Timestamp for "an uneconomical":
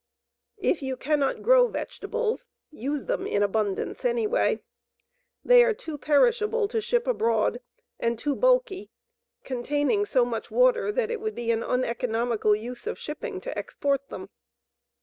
11.51-12.55